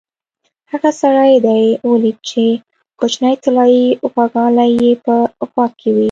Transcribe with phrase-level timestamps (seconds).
[0.71, 2.45] هغه سړی دې ولید چې
[2.99, 5.15] کوچنۍ طلایي غوږوالۍ یې په
[5.53, 5.99] غوږ وې؟